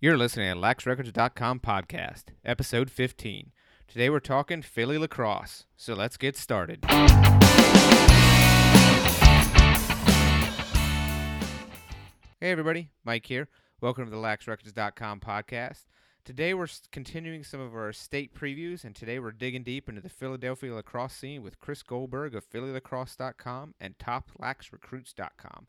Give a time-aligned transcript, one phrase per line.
[0.00, 3.50] You're listening to LaxRecords.com podcast, episode 15.
[3.88, 6.84] Today we're talking Philly lacrosse, so let's get started.
[12.40, 13.48] Hey everybody, Mike here.
[13.80, 15.86] Welcome to the LaxRecords.com podcast.
[16.24, 20.08] Today we're continuing some of our state previews, and today we're digging deep into the
[20.08, 25.66] Philadelphia lacrosse scene with Chris Goldberg of PhillyLacrosse.com and TopLaxRecruits.com.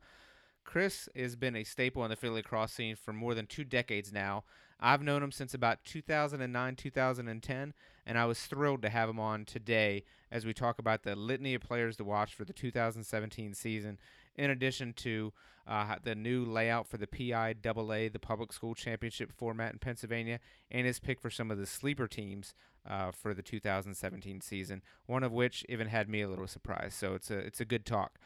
[0.69, 4.13] Chris has been a staple in the Philly cross scene for more than two decades
[4.13, 4.43] now.
[4.79, 7.73] I've known him since about 2009, 2010,
[8.05, 11.55] and I was thrilled to have him on today as we talk about the litany
[11.55, 13.97] of players to watch for the 2017 season,
[14.35, 15.33] in addition to
[15.65, 20.85] uh, the new layout for the PIAA, the Public School Championship format in Pennsylvania, and
[20.85, 22.53] his pick for some of the sleeper teams
[22.87, 24.83] uh, for the 2017 season.
[25.07, 26.93] One of which even had me a little surprised.
[26.93, 28.19] So it's a it's a good talk.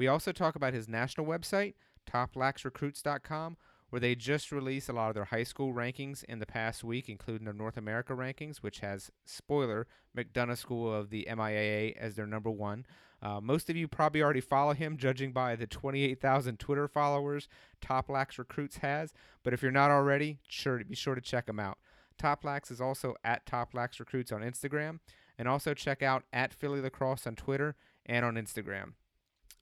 [0.00, 1.74] We also talk about his national website,
[2.10, 3.56] toplaxrecruits.com,
[3.90, 7.08] where they just released a lot of their high school rankings in the past week,
[7.08, 12.26] including their North America rankings, which has, spoiler, McDonough School of the MIAA as their
[12.26, 12.86] number one.
[13.22, 17.48] Uh, most of you probably already follow him, judging by the 28,000 Twitter followers
[17.80, 19.12] Top Lax Recruits has.
[19.42, 21.78] But if you're not already, sure to be sure to check him out.
[22.16, 25.00] Top Lax is also at Top Lax Recruits on Instagram,
[25.38, 28.92] and also check out at Philly Lacrosse on Twitter and on Instagram.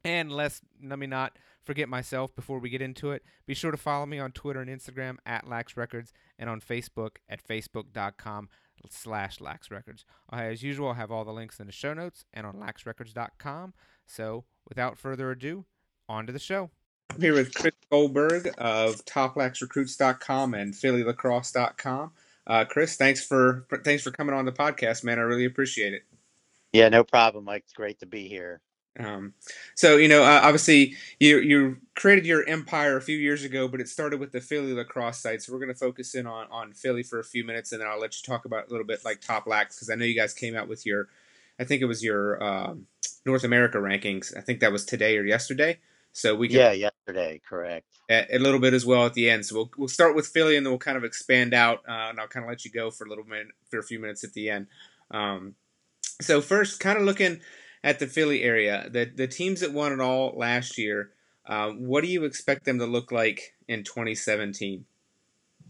[0.04, 1.36] And lest let me not
[1.68, 4.70] forget myself before we get into it, be sure to follow me on Twitter and
[4.70, 8.48] Instagram at Lax Records and on Facebook at facebook.com
[8.88, 10.06] slash Lax Records.
[10.32, 13.74] As usual, I'll have all the links in the show notes and on laxrecords.com.
[14.06, 15.66] So without further ado,
[16.08, 16.70] on to the show.
[17.10, 22.12] I'm here with Chris Goldberg of toplaxrecruits.com and phillylacrosse.com.
[22.46, 25.18] Uh, Chris, thanks for thanks for coming on the podcast, man.
[25.18, 26.04] I really appreciate it.
[26.72, 27.64] Yeah, no problem, Mike.
[27.66, 28.62] It's great to be here.
[28.98, 29.34] Um,
[29.74, 33.80] so you know, uh, obviously, you you created your empire a few years ago, but
[33.80, 35.42] it started with the Philly lacrosse site.
[35.42, 37.88] So we're going to focus in on on Philly for a few minutes, and then
[37.88, 40.16] I'll let you talk about a little bit like Top Lax because I know you
[40.16, 41.08] guys came out with your,
[41.60, 42.86] I think it was your um,
[43.24, 44.36] North America rankings.
[44.36, 45.78] I think that was today or yesterday.
[46.12, 47.86] So we can, Yeah, yesterday, correct.
[48.10, 49.46] a, a little bit as well at the end.
[49.46, 52.20] So we'll we'll start with Philly, and then we'll kind of expand out, uh, and
[52.20, 54.32] I'll kind of let you go for a little minute for a few minutes at
[54.32, 54.66] the end.
[55.10, 55.54] Um,
[56.20, 57.40] so first, kind of looking
[57.82, 61.10] at the Philly area, the the teams that won it all last year.
[61.46, 64.84] Uh, what do you expect them to look like in 2017?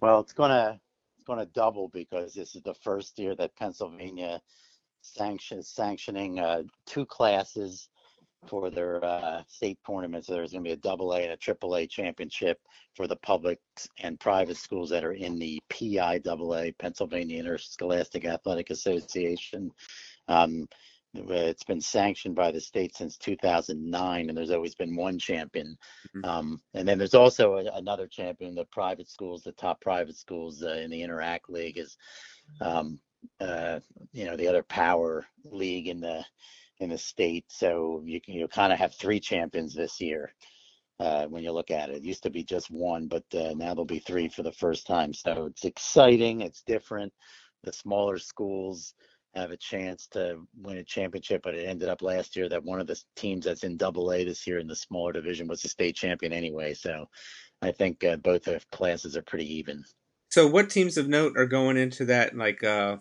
[0.01, 0.81] Well, it's gonna
[1.17, 4.41] it's gonna double because this is the first year that Pennsylvania
[5.03, 7.89] sanction sanctioning uh, two classes
[8.47, 10.27] for their uh, state tournaments.
[10.27, 12.61] So there's gonna be a double A and a triple A championship
[12.95, 13.61] for the public
[13.99, 19.71] and private schools that are in the PIAA, Pennsylvania Interscholastic Athletic Association.
[20.29, 20.69] Um,
[21.15, 25.77] it's been sanctioned by the state since 2009, and there's always been one champion.
[26.15, 26.25] Mhm.
[26.25, 28.55] Um, and then there's also a, another champion.
[28.55, 31.97] The private schools, the top private schools uh, in the Interac League, is
[32.61, 33.01] um,
[33.41, 33.81] uh,
[34.13, 36.25] you know the other power league in the
[36.81, 37.47] in the state.
[37.49, 40.35] So you can you kind of have three champions this year.
[41.01, 43.73] Uh, when you look at it, it used to be just one, but uh, now
[43.73, 45.15] there'll be three for the first time.
[45.15, 46.41] So it's exciting.
[46.41, 47.13] It's different.
[47.63, 48.95] The smaller schools
[49.35, 52.81] have a chance to win a championship, but it ended up last year that one
[52.81, 55.69] of the teams that's in Double A this year in the smaller division was the
[55.69, 56.75] state champion anyway.
[56.75, 57.09] So
[57.63, 59.85] I think uh, both the classes are pretty even.
[60.31, 62.37] So what teams of note are going into that?
[62.37, 62.99] Like, uh,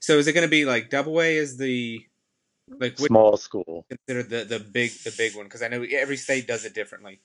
[0.00, 2.00] so is it going to be like Double A is the
[2.78, 3.86] like Small school.
[3.88, 5.46] consider the the big the big one?
[5.46, 7.20] Because I know every state does it differently.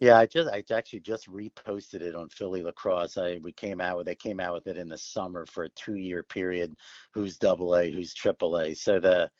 [0.00, 3.18] Yeah, I just I actually just reposted it on Philly Lacrosse.
[3.18, 5.68] I we came out with they came out with it in the summer for a
[5.70, 6.74] two year period.
[7.12, 8.74] Who's double A, who's triple A.
[8.74, 9.30] So the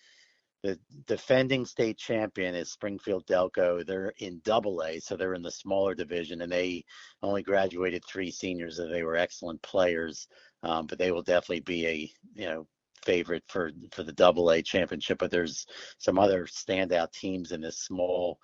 [0.62, 3.87] the defending state champion is Springfield Delco.
[3.87, 6.84] They're in double A, so they're in the smaller division, and they
[7.22, 10.28] only graduated three seniors, and they were excellent players.
[10.62, 12.66] Um, but they will definitely be a you know
[13.04, 15.19] favorite for for the double A championship.
[15.19, 15.66] But there's
[15.98, 18.38] some other standout teams in this small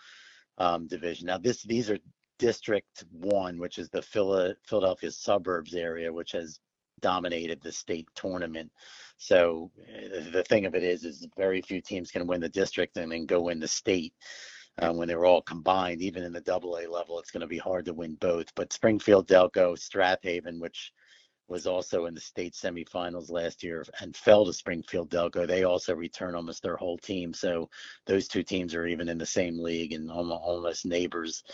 [0.59, 1.27] um, division.
[1.27, 1.99] Now this these are
[2.39, 6.61] District One, which is the Phila- Philadelphia suburbs area, which has
[7.01, 8.71] dominated the state tournament.
[9.19, 12.97] So uh, the thing of it is, is very few teams can win the district
[12.97, 14.15] and then go in the state.
[14.79, 17.59] Uh, when they're all combined, even in the double A level, it's going to be
[17.59, 18.55] hard to win both.
[18.57, 20.93] But Springfield, Delco, Strath Haven, which
[21.49, 25.47] was also in the state semifinals last year and fell to Springfield Delco.
[25.47, 27.33] They also return almost their whole team.
[27.33, 27.71] So
[28.07, 31.45] those two teams are even in the same league and almo- almost neighbors.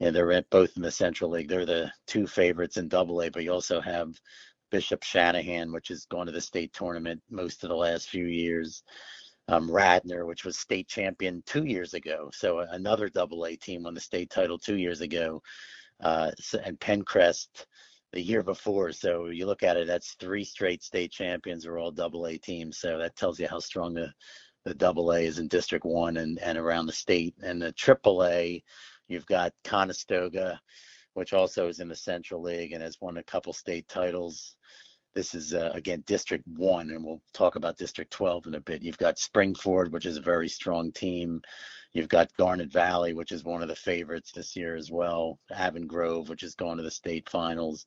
[0.00, 1.48] And they're both in the Central League.
[1.48, 4.18] They're the two favorites in Double A, but you also have
[4.70, 8.82] Bishop Shanahan, which has gone to the state tournament most of the last few years.
[9.48, 12.30] Um, Radnor, which was state champion two years ago.
[12.32, 15.42] So another Double A team won the state title two years ago.
[16.00, 16.30] Uh,
[16.64, 17.66] and Penncrest
[18.12, 18.92] the year before.
[18.92, 22.78] So you look at it, that's three straight state champions are all double A teams.
[22.78, 24.12] So that tells you how strong the
[24.64, 27.34] the double A is in District One and, and around the state.
[27.42, 28.62] And the triple A,
[29.08, 30.60] you've got Conestoga,
[31.14, 34.56] which also is in the Central League and has won a couple state titles.
[35.14, 38.82] This is uh, again District One, and we'll talk about District 12 in a bit.
[38.82, 41.42] You've got Springford, which is a very strong team.
[41.92, 45.38] You've got Garnet Valley, which is one of the favorites this year as well.
[45.54, 47.86] Avon Grove, which is going to the state finals.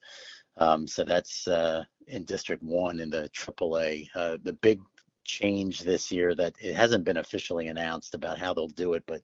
[0.58, 4.08] Um, so that's uh, in District One in the AAA.
[4.16, 4.80] Uh, the big
[5.24, 9.22] change this year that it hasn't been officially announced about how they'll do it, but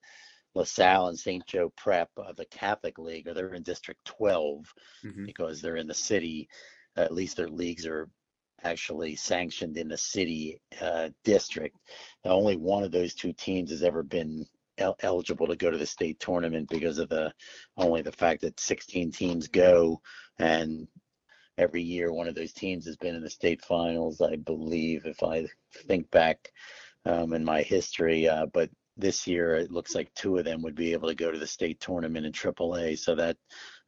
[0.55, 1.45] LaSalle and St.
[1.45, 4.73] Joe Prep, of the Catholic League, or they're in District 12
[5.05, 5.25] mm-hmm.
[5.25, 6.49] because they're in the city.
[6.95, 8.09] At least their leagues are
[8.63, 11.77] actually sanctioned in the city uh, district.
[12.23, 14.45] Now, only one of those two teams has ever been
[14.77, 17.33] el- eligible to go to the state tournament because of the
[17.77, 20.01] only the fact that 16 teams go
[20.39, 20.87] and
[21.57, 25.21] every year one of those teams has been in the state finals i believe if
[25.21, 25.45] i
[25.87, 26.49] think back
[27.05, 30.75] um, in my history uh, but this year it looks like two of them would
[30.75, 32.97] be able to go to the state tournament in AAA.
[32.97, 33.37] So that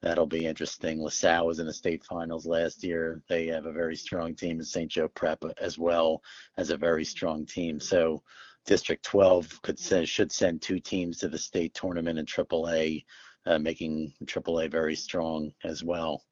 [0.04, 1.02] that'll be interesting.
[1.02, 3.24] LaSalle was in the state finals last year.
[3.30, 4.92] They have a very strong team, in St.
[4.92, 6.22] Joe Prep as well
[6.58, 7.80] as a very strong team.
[7.80, 8.22] So
[8.66, 13.06] District 12 could send, should send two teams to the state tournament in AAA,
[13.46, 16.24] uh, making AAA very strong as well.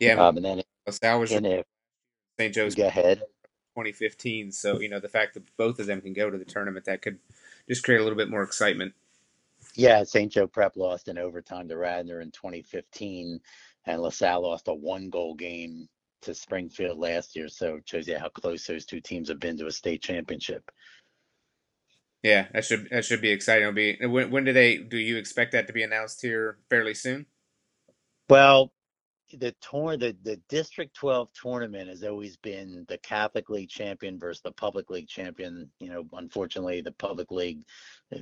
[0.00, 1.62] Yeah, um, and then LaSalle was in
[2.38, 2.54] St.
[2.54, 2.74] Joe's.
[2.74, 3.18] Go ahead.
[3.76, 4.50] 2015.
[4.50, 7.02] So you know the fact that both of them can go to the tournament that
[7.02, 7.18] could
[7.68, 8.94] just create a little bit more excitement.
[9.76, 10.30] Yeah, St.
[10.30, 13.40] Joe Prep lost in overtime to Radnor in 2015,
[13.86, 15.88] and LaSalle lost a one-goal game
[16.22, 17.48] to Springfield last year.
[17.48, 20.70] So it shows you how close those two teams have been to a state championship.
[22.22, 23.64] Yeah, that should that should be exciting.
[23.64, 26.94] It'll be when when do they do you expect that to be announced here fairly
[26.94, 27.26] soon?
[28.30, 28.72] Well,
[29.38, 34.42] the tour the, the district 12 tournament has always been the catholic league champion versus
[34.42, 35.70] the public league champion.
[35.80, 37.62] You know unfortunately the public league
[38.14, 38.18] uh,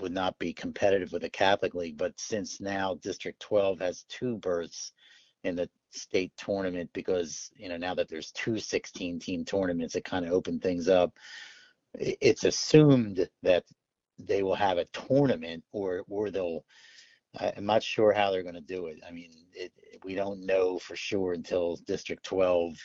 [0.00, 4.38] would not be competitive with the catholic league but since now district 12 has two
[4.38, 4.92] berths
[5.44, 10.04] in the state tournament because you know now that there's two 16 team tournaments it
[10.04, 11.12] kind of opened things up
[11.98, 13.64] it's assumed that
[14.18, 16.64] they will have a tournament or or they'll
[17.40, 18.98] I'm not sure how they're going to do it.
[19.06, 19.72] I mean, it,
[20.04, 22.76] we don't know for sure until District 12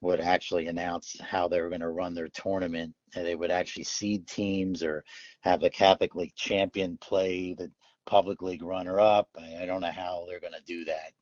[0.00, 2.94] would actually announce how they were going to run their tournament.
[3.14, 5.04] And they would actually seed teams or
[5.40, 7.70] have the Catholic League champion play the
[8.06, 9.28] public league runner up.
[9.36, 11.12] I, I don't know how they're going to do that.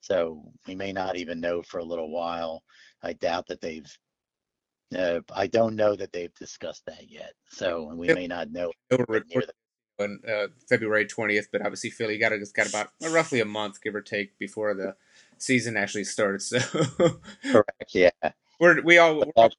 [0.00, 2.62] So we may not even know for a little while.
[3.02, 3.86] I doubt that they've.
[4.96, 7.32] Uh, I don't know that they've discussed that yet.
[7.50, 8.72] So we may not know
[10.00, 13.80] on uh, February 20th, but obviously Philly got it's got about uh, roughly a month,
[13.82, 14.94] give or take, before the
[15.38, 16.46] season actually starts.
[16.46, 16.58] So
[17.50, 18.10] correct, yeah.
[18.60, 19.50] We're we all we're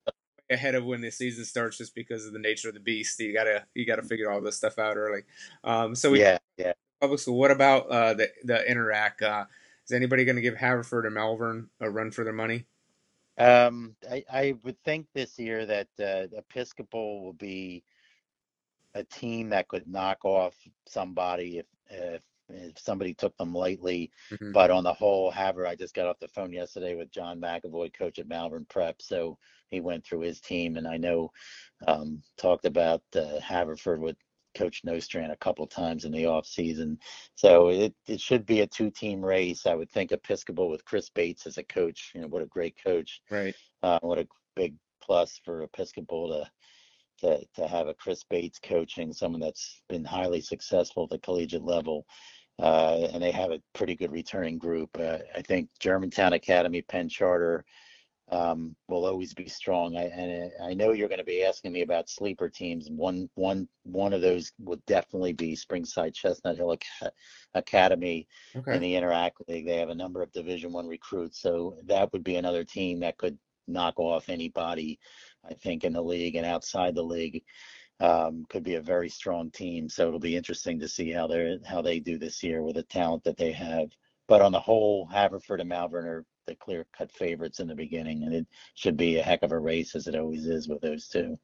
[0.50, 3.18] ahead of when the season starts just because of the nature of the beast.
[3.20, 5.22] You gotta you gotta figure all this stuff out early.
[5.64, 6.74] Um, so we, yeah, yeah.
[7.00, 7.38] Public school.
[7.38, 9.22] What about uh, the the Interac?
[9.22, 9.46] Uh,
[9.90, 12.66] is anybody going to give Haverford or Malvern a run for their money?
[13.40, 17.84] Um, I, I would think this year that uh, Episcopal will be
[18.96, 20.56] a team that could knock off
[20.88, 24.12] somebody if if, if somebody took them lightly.
[24.32, 24.52] Mm-hmm.
[24.52, 27.94] But on the whole, Haver, I just got off the phone yesterday with John McAvoy,
[27.94, 29.02] coach at Malvern Prep.
[29.02, 29.38] So
[29.70, 31.32] he went through his team, and I know
[31.88, 34.18] um, talked about uh, Haverford with
[34.56, 36.98] Coach Nostrand a couple times in the off season.
[37.36, 39.66] So it, it should be a two team race.
[39.66, 42.12] I would think Episcopal with Chris Bates as a coach.
[42.16, 43.22] You know, what a great coach.
[43.30, 43.56] Right.
[43.84, 46.52] Uh, what a big plus for Episcopal to
[47.20, 51.66] to, to have a Chris Bates coaching, someone that's been highly successful at the collegiate
[51.66, 52.06] level.
[52.62, 54.90] Uh, and they have a pretty good returning group.
[55.00, 57.64] Uh, I think Germantown Academy, Penn Charter
[58.32, 59.98] um, will always be strong.
[59.98, 62.90] I, and I know you're going to be asking me about sleeper teams.
[62.90, 66.78] One, one, one of those would definitely be Springside Chestnut Hill
[67.54, 68.76] Academy okay.
[68.76, 69.66] in the Interac League.
[69.66, 73.18] They have a number of Division One recruits, so that would be another team that
[73.18, 75.00] could knock off anybody
[75.48, 77.44] I think, in the league and outside the league.
[78.02, 79.90] Um, could be a very strong team.
[79.90, 82.84] So it'll be interesting to see how they how they do this year with the
[82.84, 83.90] talent that they have.
[84.28, 88.24] But on the whole, Haverford and Malvern are the clear cut favorites in the beginning,
[88.24, 91.08] and it should be a heck of a race as it always is with those
[91.10, 91.38] two.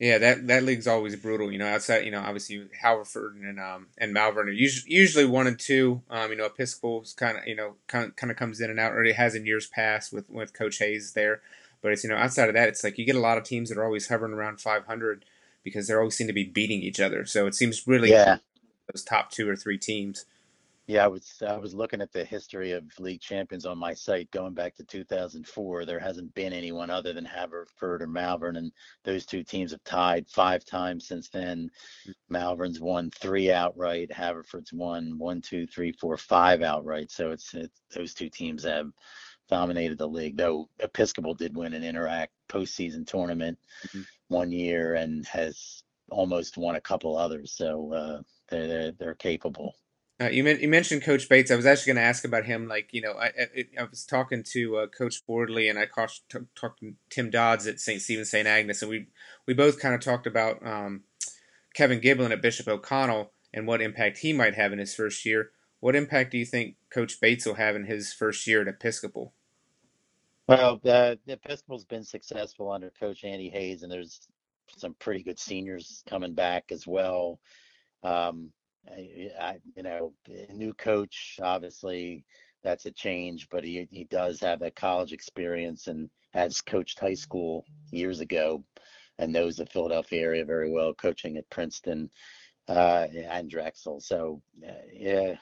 [0.00, 1.52] Yeah, that that league's always brutal.
[1.52, 5.46] You know, outside, you know, obviously Haverford and um and Malvern are usually, usually one
[5.46, 6.02] and two.
[6.08, 9.16] Um, you know, Episcopal's kind of you know kind of comes in and out, it
[9.16, 11.42] has in years past with with Coach Hayes there.
[11.82, 13.68] But it's you know outside of that, it's like you get a lot of teams
[13.68, 15.24] that are always hovering around 500
[15.62, 17.24] because they always seem to be beating each other.
[17.26, 18.38] So it seems really yeah.
[18.92, 20.24] those top two or three teams.
[20.90, 24.28] Yeah, I was I was looking at the history of league champions on my site
[24.32, 25.84] going back to 2004.
[25.84, 28.72] There hasn't been anyone other than Haverford or Malvern, and
[29.04, 31.70] those two teams have tied five times since then.
[32.02, 32.10] Mm-hmm.
[32.28, 34.10] Malvern's won three outright.
[34.10, 37.12] Haverford's won one, two, three, four, five outright.
[37.12, 38.90] So it's, it's those two teams have
[39.50, 40.36] dominated the league.
[40.36, 44.02] Though Episcopal did win an Interac postseason tournament mm-hmm.
[44.28, 47.52] one year and has almost won a couple others.
[47.52, 49.74] So uh, they're, they're they're capable.
[50.20, 51.50] Uh, you, you mentioned Coach Bates.
[51.50, 52.68] I was actually going to ask about him.
[52.68, 56.20] Like, you know, I, I, I was talking to uh, Coach Fordley and I talked
[56.28, 58.02] to Tim Dodds at St.
[58.02, 58.46] Stephen St.
[58.46, 59.06] Agnes, and we
[59.46, 61.04] we both kind of talked about um,
[61.74, 65.52] Kevin Giblin at Bishop O'Connell and what impact he might have in his first year.
[65.80, 69.32] What impact do you think Coach Bates will have in his first year at Episcopal?
[70.50, 74.26] Well, the, the Episcopal's been successful under Coach Andy Hayes, and there's
[74.76, 77.38] some pretty good seniors coming back as well.
[78.02, 78.50] Um,
[78.88, 82.24] I, I, you know, a new coach, obviously
[82.64, 87.14] that's a change, but he, he does have that college experience and has coached high
[87.14, 88.64] school years ago
[89.20, 92.10] and knows the Philadelphia area very well, coaching at Princeton
[92.66, 94.00] uh, and Drexel.
[94.00, 95.36] So, uh, yeah,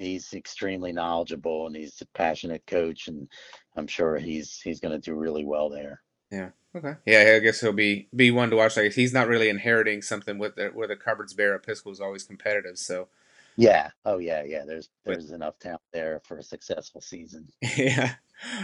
[0.00, 3.28] he's extremely knowledgeable and he's a passionate coach, and
[3.76, 6.02] I'm sure he's he's going to do really well there.
[6.30, 6.50] Yeah.
[6.74, 6.94] Okay.
[7.04, 8.76] Yeah, I guess he'll be be one to watch.
[8.76, 11.54] Like he's not really inheriting something with the, where the cupboards bare.
[11.54, 13.08] Episcopal is always competitive, so.
[13.56, 13.90] Yeah.
[14.04, 14.42] Oh yeah.
[14.44, 14.64] Yeah.
[14.66, 17.48] There's there's but, enough talent there for a successful season.
[17.76, 18.14] Yeah.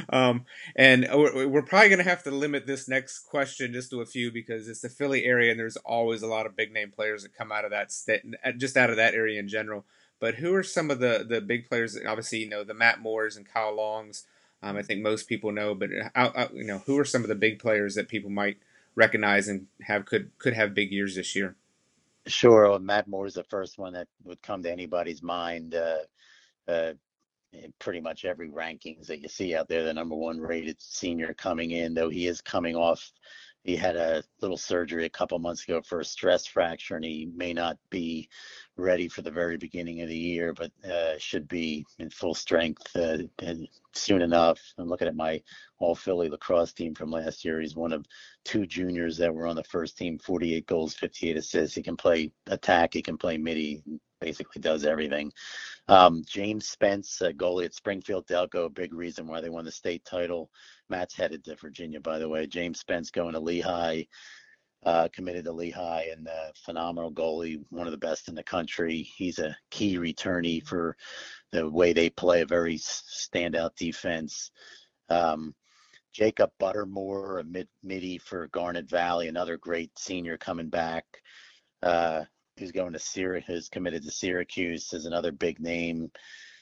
[0.08, 4.00] Um, and we're, we're probably going to have to limit this next question just to
[4.00, 6.90] a few because it's the Philly area and there's always a lot of big name
[6.90, 8.22] players that come out of that state,
[8.56, 9.84] just out of that area in general.
[10.20, 11.98] But who are some of the the big players?
[12.06, 14.24] Obviously, you know the Matt Moores and Kyle Longs.
[14.62, 17.34] Um, I think most people know, but uh, you know who are some of the
[17.34, 18.56] big players that people might
[18.94, 21.56] recognize and have could could have big years this year?
[22.26, 25.74] Sure, well, Matt Moore is the first one that would come to anybody's mind.
[25.74, 25.98] Uh,
[26.66, 26.92] uh,
[27.78, 31.70] pretty much every rankings that you see out there, the number one rated senior coming
[31.70, 33.12] in, though he is coming off.
[33.66, 37.28] He had a little surgery a couple months ago for a stress fracture, and he
[37.34, 38.28] may not be
[38.76, 42.94] ready for the very beginning of the year, but uh, should be in full strength
[42.94, 43.18] uh,
[43.92, 44.60] soon enough.
[44.78, 45.42] I'm looking at my
[45.78, 47.60] all Philly lacrosse team from last year.
[47.60, 48.06] He's one of
[48.44, 51.74] two juniors that were on the first team, 48 goals, 58 assists.
[51.74, 53.82] He can play attack, he can play midi,
[54.20, 55.32] basically does everything.
[55.88, 60.50] Um, James Spence, goalie at Springfield Delco, big reason why they won the state title.
[60.88, 62.46] Matt's headed to Virginia, by the way.
[62.46, 64.04] James Spence going to Lehigh
[64.86, 69.02] uh, committed to Lehigh and uh, phenomenal goalie, one of the best in the country.
[69.02, 70.96] He's a key returnee for
[71.50, 74.52] the way they play a very standout defense.
[75.08, 75.54] Um,
[76.12, 81.04] Jacob Buttermore, a mid midi for Garnet Valley, another great senior coming back.
[81.82, 82.22] Uh,
[82.58, 86.10] who's going to Syracuse, he's committed to Syracuse, is another big name.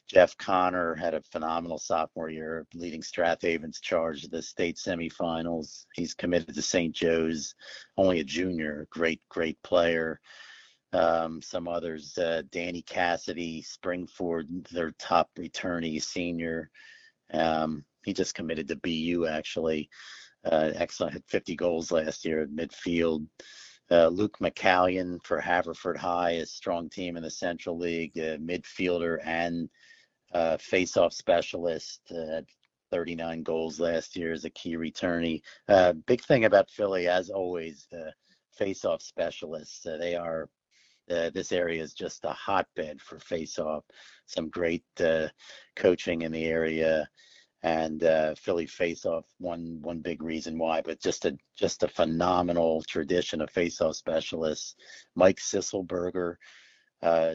[0.07, 5.87] Jeff Connor had a phenomenal sophomore year, leading Strath Haven's charge to the state semifinals.
[5.95, 6.95] He's committed to St.
[6.95, 7.55] Joe's,
[7.97, 10.21] only a junior, great, great player.
[10.93, 16.71] Um, some others, uh, Danny Cassidy, Springford, their top returnee, senior.
[17.33, 19.89] Um, he just committed to BU actually.
[20.45, 23.27] Uh, excellent, had 50 goals last year at midfield.
[23.91, 29.69] Uh, Luke McCallion for Haverford High, a strong team in the Central League, midfielder and
[30.35, 32.01] uh, face-off specialist.
[32.11, 32.43] Uh,
[32.91, 35.43] 39 goals last year as a key returnee.
[35.69, 38.13] Uh, big thing about Philly, as always, the
[38.57, 39.85] face-off specialists.
[39.85, 40.49] Uh, they are
[41.11, 43.85] uh, this area is just a hotbed for face-off.
[44.27, 45.29] Some great uh,
[45.77, 47.09] coaching in the area,
[47.63, 50.81] and uh, Philly face-off one one big reason why.
[50.81, 54.77] But just a just a phenomenal tradition of face-off specialists.
[55.15, 56.37] Mike Sisselberger
[57.03, 57.35] uh,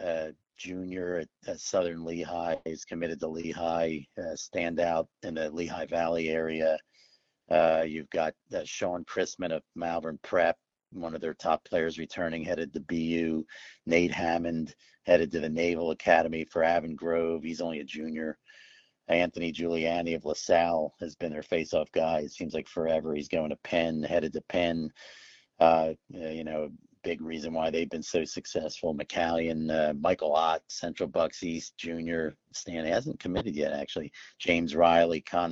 [0.00, 0.28] uh,
[0.58, 2.56] junior at, at, Southern Lehigh.
[2.64, 6.78] He's committed to Lehigh, uh, standout in the Lehigh Valley area.
[7.50, 10.56] Uh, you've got uh, Sean Chrisman of Malvern Prep,
[10.92, 13.44] one of their top players returning, headed to BU.
[13.86, 14.74] Nate Hammond
[15.06, 17.42] headed to the Naval Academy for Avon Grove.
[17.42, 18.38] He's only a junior.
[19.08, 22.20] Anthony Giuliani of LaSalle has been their face-off guy.
[22.20, 23.14] It seems like forever.
[23.14, 24.90] He's going to Penn, headed to Penn.
[25.58, 26.68] Uh, you know,
[27.02, 28.94] big reason why they've been so successful.
[28.94, 32.34] McCallion, uh, Michael Ott, Central Bucks East Junior.
[32.52, 34.12] Stan hasn't committed yet, actually.
[34.38, 35.48] James Riley, Conestoga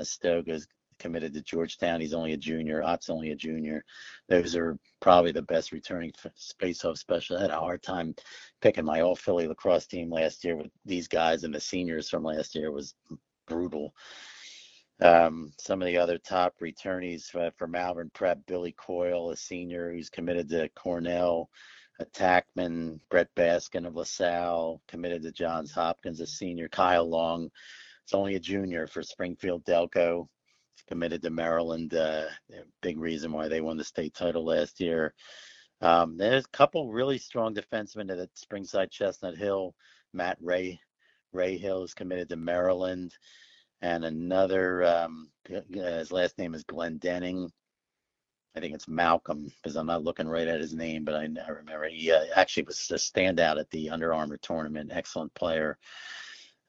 [0.46, 2.00] Conestoga's committed to Georgetown.
[2.00, 2.82] He's only a junior.
[2.82, 3.84] Ott's only a junior.
[4.28, 6.12] Those are probably the best returning
[6.58, 7.36] face-off special.
[7.36, 8.14] I had a hard time
[8.62, 12.24] picking my all Philly lacrosse team last year with these guys and the seniors from
[12.24, 12.94] last year was
[13.46, 13.94] brutal.
[15.02, 19.92] Um, some of the other top returnees for, for Malvern Prep, Billy Coyle, a senior
[19.92, 21.50] who's committed to Cornell.
[22.00, 26.68] attackman Brett Baskin of LaSalle committed to Johns Hopkins, a senior.
[26.68, 27.50] Kyle Long,
[28.04, 30.28] it's only a junior for Springfield Delco,
[30.88, 31.92] committed to Maryland.
[31.92, 32.24] Uh,
[32.80, 35.12] big reason why they won the state title last year.
[35.82, 39.74] Um, there's a couple really strong defensemen at Springside Chestnut Hill.
[40.14, 40.80] Matt Ray
[41.34, 43.12] Rahill is committed to Maryland,
[43.82, 47.50] and another um, his last name is Glenn Denning.
[48.56, 51.50] I think it's Malcolm because I'm not looking right at his name, but I, I
[51.50, 54.90] remember he uh, actually was a standout at the Under Armour tournament.
[54.92, 55.76] Excellent player.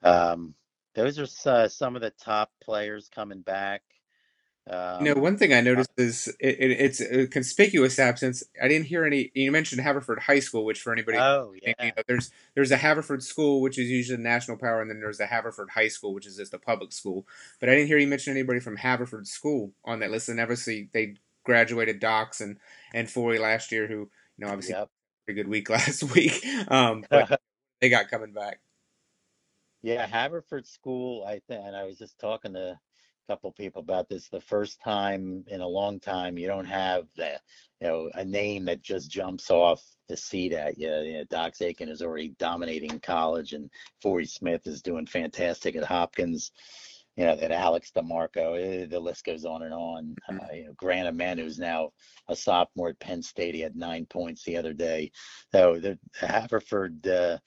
[0.03, 0.53] Um,
[0.95, 3.83] those are uh, some of the top players coming back.
[4.69, 8.43] Um, you know, one thing I noticed is it, it, it's a conspicuous absence.
[8.61, 9.31] I didn't hear any.
[9.33, 12.77] You mentioned Haverford High School, which for anybody, oh yeah, you know, there's there's a
[12.77, 16.13] Haverford School, which is usually the national power, and then there's the Haverford High School,
[16.13, 17.25] which is just a public school.
[17.59, 20.27] But I didn't hear you mention anybody from Haverford School on that list.
[20.27, 22.57] And obviously, they graduated Dox and
[22.93, 24.09] and Forry last year, who you
[24.39, 24.89] know obviously yep.
[25.25, 27.39] pretty good week last week, um, but
[27.81, 28.59] they got coming back.
[29.81, 31.23] Yeah, Haverford School.
[31.25, 32.77] I think, and I was just talking to
[33.27, 34.29] couple people about this.
[34.29, 37.39] The first time in a long time, you don't have the,
[37.81, 40.89] you know, a name that just jumps off the seat at you.
[40.89, 43.69] you know, Dox Aitken is already dominating college, and
[44.01, 46.51] Forry Smith is doing fantastic at Hopkins.
[47.15, 50.15] You know, that Alex DeMarco, eh, the list goes on and on.
[50.29, 51.89] Uh, you know, Grant Ament, who's now
[52.27, 55.11] a sophomore at Penn State, he had nine points the other day.
[55.51, 57.39] So the Haverford uh,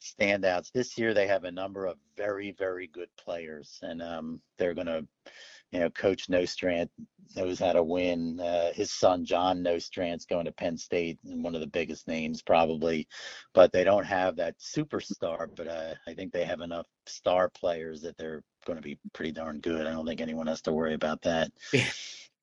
[0.00, 0.72] standouts.
[0.72, 4.86] This year they have a number of very, very good players, and um, they're going
[4.86, 5.06] to,
[5.72, 6.88] you know, Coach Nostrand
[7.34, 8.40] knows how to win.
[8.40, 12.42] Uh, his son John Nostrand's going to Penn State, and one of the biggest names
[12.42, 13.08] probably,
[13.54, 15.48] but they don't have that superstar.
[15.54, 19.32] But uh, I think they have enough star players that they're going to be pretty
[19.32, 19.86] darn good.
[19.86, 21.50] I don't think anyone has to worry about that.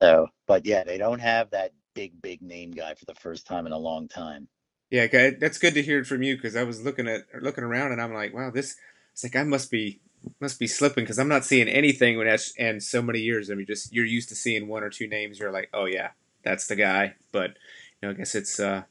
[0.01, 3.65] so, but yeah, they don't have that big, big name guy for the first time
[3.67, 4.47] in a long time.
[4.93, 5.07] Yeah,
[5.39, 8.13] that's good to hear from you because I was looking at looking around and I'm
[8.13, 8.75] like, wow, this.
[9.11, 9.99] It's like I must be
[10.39, 13.49] must be slipping because I'm not seeing anything when that's and so many years.
[13.49, 15.39] I mean, just you're used to seeing one or two names.
[15.39, 16.11] You're like, oh yeah,
[16.43, 17.15] that's the guy.
[17.31, 17.57] But
[18.03, 18.83] you know, I guess it's uh,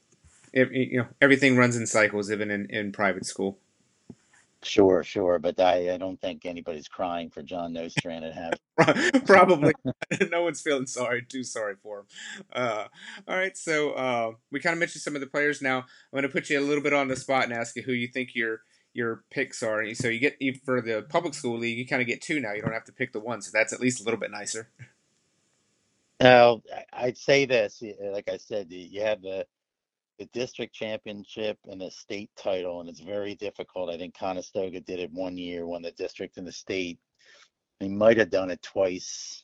[0.53, 3.59] it, you know, everything runs in cycles, even in in private school.
[4.63, 9.23] Sure, sure, but I, I don't think anybody's crying for John Nostrand at half.
[9.25, 9.73] Probably,
[10.31, 12.05] no one's feeling sorry, too sorry for him.
[12.53, 12.85] Uh,
[13.27, 15.61] all right, so uh, we kind of mentioned some of the players.
[15.61, 17.83] Now I'm going to put you a little bit on the spot and ask you
[17.83, 18.61] who you think your
[18.93, 19.93] your picks are.
[19.95, 22.53] So you get for the public school league, you kind of get two now.
[22.53, 24.69] You don't have to pick the one, so that's at least a little bit nicer.
[26.21, 26.61] Now,
[26.93, 29.45] I'd say this, like I said, you have the
[30.19, 33.89] the district championship and the state title, and it's very difficult.
[33.89, 36.99] I think Conestoga did it one year, won the district and the state.
[37.79, 39.43] They might have done it twice.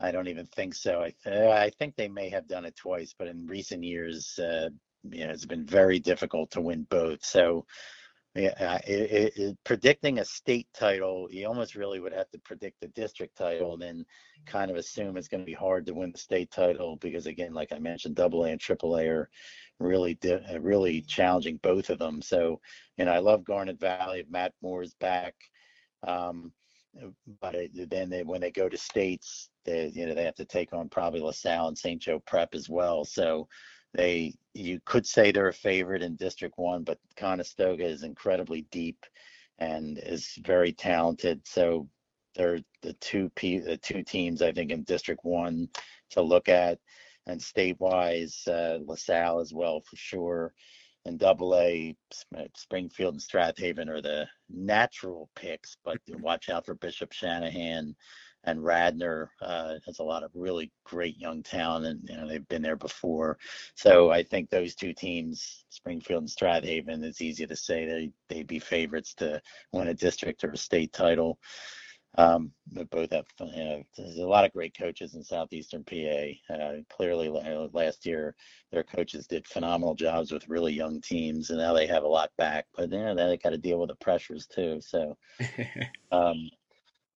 [0.00, 1.00] I don't even think so.
[1.00, 4.70] I th- I think they may have done it twice, but in recent years, uh,
[5.10, 7.24] you know, it's been very difficult to win both.
[7.24, 7.66] So,
[8.34, 12.80] yeah, it, it, it, predicting a state title, you almost really would have to predict
[12.80, 14.04] the district title, and then
[14.44, 17.54] kind of assume it's going to be hard to win the state title because, again,
[17.54, 19.30] like I mentioned, Double A and Triple A are
[19.78, 22.20] really uh, really challenging both of them.
[22.20, 22.60] So,
[22.96, 24.24] you know, I love Garnet Valley.
[24.28, 25.34] Matt Moore's back,
[26.04, 26.52] um,
[27.40, 30.44] but it, then they, when they go to states, they you know they have to
[30.44, 32.02] take on probably LaSalle and St.
[32.02, 33.04] Joe Prep as well.
[33.04, 33.46] So
[33.94, 39.04] they you could say they're a favorite in District One, but Conestoga is incredibly deep
[39.58, 41.40] and is very talented.
[41.44, 41.88] So
[42.34, 45.68] they're the two p the two teams I think in District One
[46.10, 46.78] to look at
[47.26, 50.52] and state-wise, uh, LaSalle as well for sure.
[51.06, 51.96] And Double A,
[52.56, 57.94] Springfield and Strath Haven are the natural picks, but watch out for Bishop Shanahan
[58.46, 62.48] and Radnor uh, has a lot of really great young talent, and you know they've
[62.48, 63.38] been there before.
[63.74, 68.10] So I think those two teams, Springfield and Strath Haven, it's easy to say they
[68.28, 69.40] they'd be favorites to
[69.72, 71.38] win a district or a state title.
[72.16, 72.52] Um,
[72.90, 76.54] both have, you know, there's a lot of great coaches in Southeastern PA.
[76.54, 78.36] Uh, clearly, last year
[78.70, 82.30] their coaches did phenomenal jobs with really young teams, and now they have a lot
[82.38, 82.66] back.
[82.76, 84.80] But you know, they got to deal with the pressures too.
[84.80, 85.16] So,
[86.12, 86.50] um,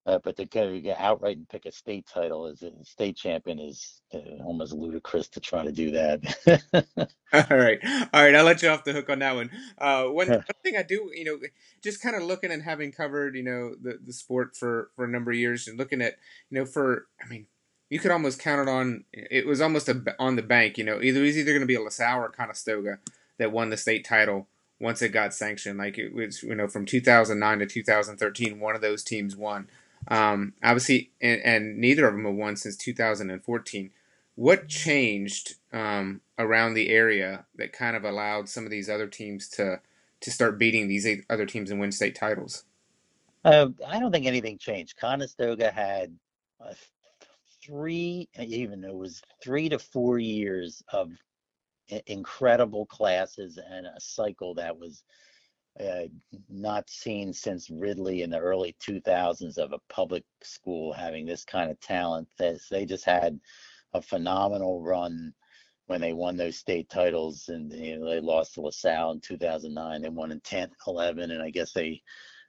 [0.08, 4.00] uh, but to go outright and pick a state title as a state champion is
[4.14, 6.24] uh, almost ludicrous to try to do that.
[7.34, 8.34] all right, all right.
[8.34, 9.50] I'll let you off the hook on that one.
[9.76, 11.38] Uh, one, one thing I do, you know,
[11.82, 15.08] just kind of looking and having covered, you know, the the sport for for a
[15.08, 16.14] number of years and looking at,
[16.48, 17.46] you know, for I mean,
[17.90, 19.04] you could almost count it on.
[19.12, 21.02] It was almost a, on the bank, you know.
[21.02, 22.98] Either it was either going to be a LaSalle or Conestoga
[23.36, 24.48] that won the state title
[24.80, 25.78] once it got sanctioned.
[25.78, 29.68] Like it was, you know, from 2009 to 2013, one of those teams won.
[30.06, 33.90] Um, obviously, and, and, neither of them have won since 2014.
[34.36, 39.48] what changed um, around the area that kind of allowed some of these other teams
[39.48, 39.80] to
[40.20, 42.64] to start beating these other teams and win state titles?
[43.44, 44.96] Uh, I don't think anything changed.
[44.96, 46.16] Conestoga had
[46.60, 46.74] uh,
[47.62, 51.12] three, even it was three to four years of
[52.06, 55.04] incredible classes and a cycle that was
[55.80, 56.08] uh,
[56.48, 61.70] not seen since Ridley in the early 2000s of a public school having this kind
[61.70, 62.28] of talent.
[62.38, 63.38] They just had
[63.94, 65.34] a phenomenal run
[65.86, 70.02] when they won those state titles and you know, they lost to LaSalle in 2009.
[70.02, 72.02] They won in 10, 11, and I guess they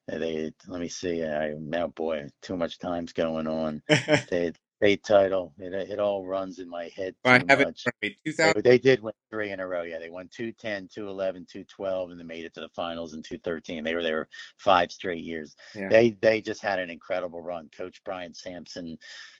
[0.08, 1.24] they let me see.
[1.24, 3.82] I now boy, too much time's going on.
[4.30, 5.54] they state title.
[5.58, 7.84] It, it all runs in my head I have much.
[8.02, 8.54] It 2000...
[8.56, 9.84] They, they, did win three in a row.
[9.84, 13.84] Yeah, they won 210, 211, 212, and they made it to the finals in 213.
[13.84, 15.56] They were there five straight years.
[15.76, 15.90] Yeah.
[15.90, 17.70] They they just had an incredible run.
[17.76, 18.98] Coach Brian Sampson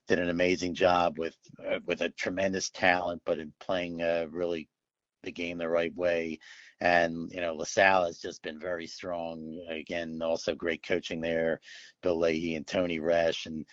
[0.08, 4.68] did an amazing job with uh, with a tremendous talent, but in playing uh, really
[5.24, 6.40] the game the right way.
[6.82, 9.66] And you know, LaSalle has just been very strong.
[9.70, 11.62] Again, also great coaching there.
[12.02, 13.66] Bill Leahy and Tony Resch and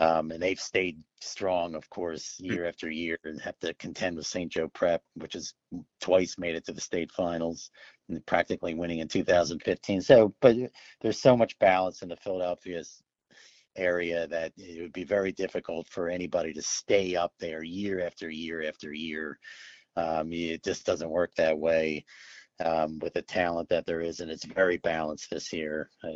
[0.00, 2.46] um, and they've stayed strong, of course, hmm.
[2.46, 4.50] year after year, and have to contend with St.
[4.50, 5.52] Joe Prep, which has
[6.00, 7.70] twice made it to the state finals,
[8.08, 10.00] and practically winning in 2015.
[10.00, 10.56] So, but
[11.02, 12.82] there's so much balance in the Philadelphia
[13.76, 18.30] area that it would be very difficult for anybody to stay up there year after
[18.30, 19.38] year after year.
[19.96, 22.04] Um, it just doesn't work that way.
[22.62, 25.88] Um, with the talent that there is, and it's very balanced this year.
[26.04, 26.10] Uh,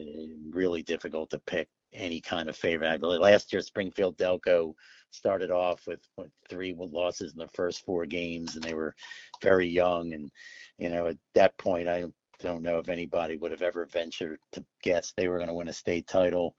[0.50, 4.74] really difficult to pick any kind of believe last year Springfield Delco
[5.10, 8.94] started off with what, three losses in the first four games, and they were
[9.42, 10.12] very young.
[10.12, 10.30] And
[10.78, 12.04] you know, at that point, I
[12.40, 15.68] don't know if anybody would have ever ventured to guess they were going to win
[15.68, 16.56] a state title.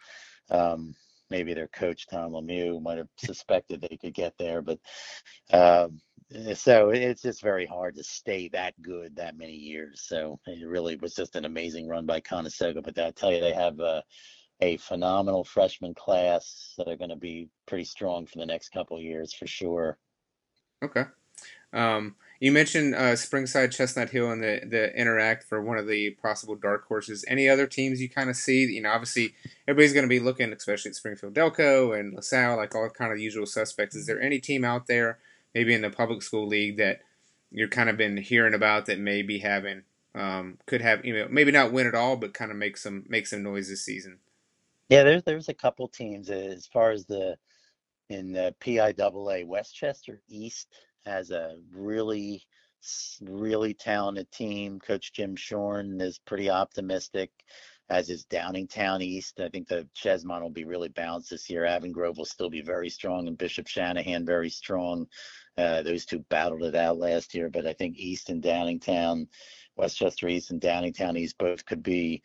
[0.49, 0.95] Um,
[1.29, 4.79] maybe their coach Tom Lemieux might have suspected they could get there, but
[5.51, 5.99] um,
[6.55, 10.03] so it's just very hard to stay that good that many years.
[10.07, 12.81] So it really was just an amazing run by Conestoga.
[12.81, 13.79] But I tell you, they have.
[13.79, 14.01] Uh,
[14.61, 18.99] a phenomenal freshman class that are going to be pretty strong for the next couple
[18.99, 19.97] years for sure.
[20.83, 21.03] Okay.
[21.73, 26.11] Um, you mentioned uh, Springside, Chestnut Hill, and the the Interac for one of the
[26.21, 27.25] possible dark horses.
[27.27, 28.65] Any other teams you kind of see?
[28.65, 29.33] You know, obviously
[29.67, 33.19] everybody's going to be looking, especially at Springfield Delco and LaSalle, like all kind of
[33.19, 33.95] usual suspects.
[33.95, 35.19] Is there any team out there,
[35.53, 36.99] maybe in the public school league, that
[37.51, 41.27] you're kind of been hearing about that may be having um, could have you know
[41.29, 44.19] maybe not win at all, but kind of make some make some noise this season?
[44.89, 47.37] Yeah, there's there's a couple teams as far as the
[48.09, 49.45] in the PIAA.
[49.45, 50.67] West Chester East
[51.05, 52.43] has a really
[53.21, 54.79] really talented team.
[54.79, 57.31] Coach Jim Shorn is pretty optimistic,
[57.89, 59.39] as is Downingtown East.
[59.39, 61.65] I think the Chesmont will be really balanced this year.
[61.65, 65.07] Avon Grove will still be very strong, and Bishop Shanahan very strong.
[65.57, 69.27] Uh, those two battled it out last year, but I think East and Downingtown,
[69.77, 72.21] West Chester East and Downingtown East both could be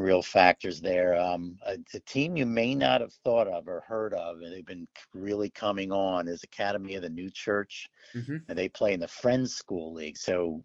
[0.00, 1.20] real factors there.
[1.20, 4.66] Um, a, a, team you may not have thought of or heard of, and they've
[4.66, 8.36] been really coming on, is Academy of the New Church, mm-hmm.
[8.48, 10.16] and they play in the Friends School League.
[10.16, 10.64] So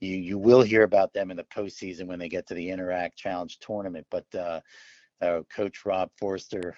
[0.00, 3.10] you you will hear about them in the postseason when they get to the Interac
[3.16, 4.06] Challenge tournament.
[4.10, 4.60] But uh,
[5.20, 6.76] uh, Coach Rob Forster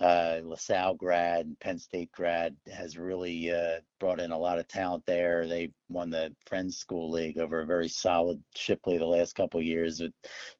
[0.00, 4.68] uh, LaSalle grad and Penn State grad has really uh, brought in a lot of
[4.68, 5.46] talent there.
[5.46, 10.00] They won the Friends School League over a very solid Shipley the last couple years.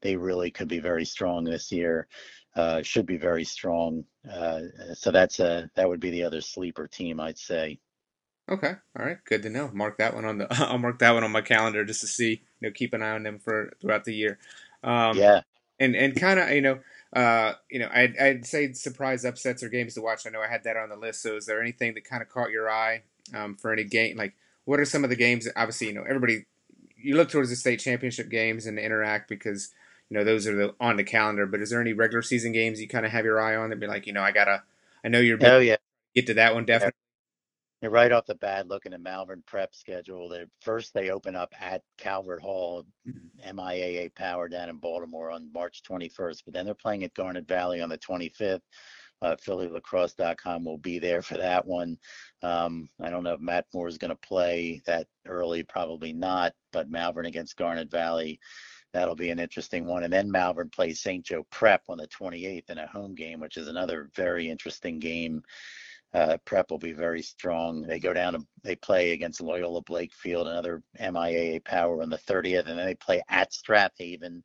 [0.03, 2.09] They really could be very strong this year.
[2.57, 4.05] Uh, should be very strong.
[4.29, 4.61] Uh,
[4.95, 7.79] so that's a that would be the other sleeper team, I'd say.
[8.51, 9.71] Okay, all right, good to know.
[9.73, 10.47] Mark that one on the.
[10.69, 12.43] I'll mark that one on my calendar just to see.
[12.61, 14.39] You know, keep an eye on them for throughout the year.
[14.83, 15.43] Um, yeah,
[15.79, 16.81] and and kind of you know
[17.13, 20.27] uh, you know, I'd, I'd, say surprise upsets or games to watch.
[20.27, 21.23] I know I had that on the list.
[21.23, 23.03] So, is there anything that kind of caught your eye
[23.35, 24.17] um, for any game?
[24.17, 24.35] Like,
[24.67, 25.47] what are some of the games?
[25.47, 26.45] That, obviously, you know, everybody
[26.97, 29.73] you look towards the state championship games and interact because
[30.11, 31.47] you know those are the, on the calendar.
[31.47, 33.81] But is there any regular season games you kind of have your eye on that
[33.81, 34.63] be like, you know, I gotta,
[35.03, 35.77] I know you're, oh yeah,
[36.15, 36.99] get to that one definitely
[37.83, 41.83] right off the bat, looking at Malvern prep schedule, they first they open up at
[41.97, 42.85] Calvert Hall,
[43.47, 47.81] MIAA Power down in Baltimore on March 21st, but then they're playing at Garnet Valley
[47.81, 48.61] on the 25th.
[49.21, 51.99] Uh, PhillyLacrosse.com will be there for that one.
[52.43, 56.53] Um, I don't know if Matt Moore is going to play that early, probably not,
[56.73, 58.39] but Malvern against Garnet Valley.
[58.93, 60.05] That'll be an interesting one.
[60.05, 61.25] And then Malvern plays St.
[61.25, 65.43] Joe Prep on the 28th in a home game, which is another very interesting game
[66.15, 67.83] uh, prep will be very strong.
[67.83, 72.67] They go down and they play against Loyola Blakefield, another MIAA power on the 30th,
[72.67, 74.43] and then they play at Strath Haven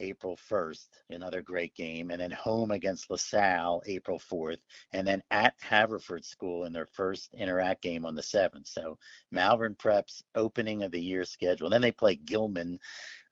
[0.00, 4.58] April 1st, another great game, and then home against LaSalle April 4th,
[4.92, 8.66] and then at Haverford School in their first interact game on the 7th.
[8.66, 8.98] So
[9.30, 11.66] Malvern Prep's opening of the year schedule.
[11.66, 12.78] And Then they play Gilman,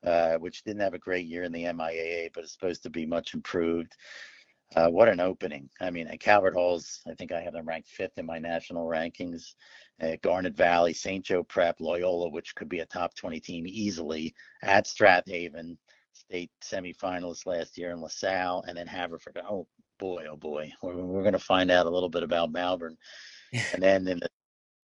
[0.05, 3.07] uh, which didn't have a great year in the MIAA, but is supposed to be
[3.07, 3.95] much improved.
[4.75, 5.69] Uh, what an opening.
[5.81, 8.87] I mean, at Calvert Hall's, I think I have them ranked fifth in my national
[8.87, 9.55] rankings.
[10.01, 11.25] At Garnet Valley, St.
[11.25, 15.79] Joe Prep, Loyola, which could be a top 20 team easily, at Strath Haven,
[16.13, 19.39] state semifinalist last year in LaSalle, and then Haverford.
[19.49, 19.67] Oh
[19.99, 22.97] boy, oh boy, we're, we're going to find out a little bit about Malvern.
[23.53, 24.29] and then in the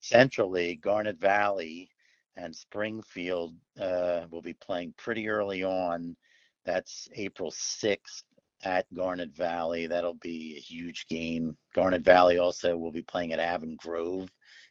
[0.01, 1.89] Central League, Garnet Valley
[2.35, 6.17] and Springfield uh, will be playing pretty early on.
[6.65, 8.23] That's April 6th
[8.65, 9.87] at Garnet Valley.
[9.87, 11.57] That'll be a huge game.
[11.73, 14.29] Garnet Valley also will be playing at Avon Grove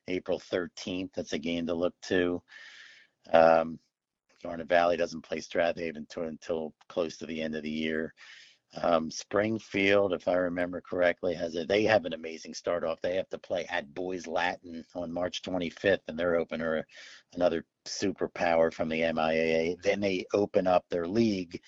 [0.08, 1.10] April 13th.
[1.14, 2.42] That's a game to look to.
[3.32, 3.78] Um,
[4.42, 8.12] Garnet Valley doesn't play Strath Haven until, until close to the end of the year.
[8.82, 13.00] Um, Springfield, if I remember correctly, has a they have an amazing start off.
[13.00, 16.84] They have to play at Boys Latin on March 25th, and their opener,
[17.34, 19.80] another superpower from the MIAA.
[19.80, 21.60] Then they open up their league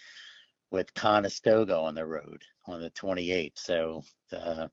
[0.71, 3.53] with Conestoga on the road on the 28th.
[3.57, 4.03] So
[4.33, 4.69] uh,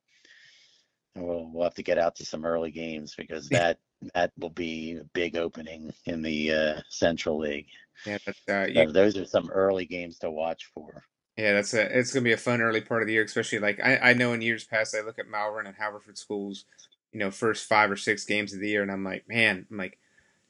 [1.15, 3.79] we'll, we'll have to get out to some early games because that
[4.13, 7.67] that will be a big opening in the uh, Central League.
[8.06, 11.03] Yeah, but, uh, you, So those are some early games to watch for.
[11.38, 11.97] yeah, that's a.
[11.97, 14.34] It's gonna be a fun early part of the year, especially like I, I know
[14.34, 16.65] in years past I look at Malvern and Haverford schools,
[17.12, 19.77] you know, first five or six games of the year, and I'm like, man, I'm
[19.77, 19.97] like,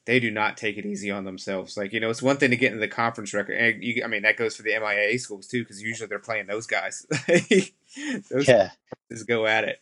[0.06, 1.78] they do not take it easy on themselves.
[1.78, 3.54] Like, you know, it's one thing to get into the conference record.
[3.54, 6.48] And you, I mean, that goes for the MIAA schools too, because usually they're playing
[6.48, 7.06] those guys.
[8.30, 8.72] those Yeah.
[9.12, 9.80] just go at it.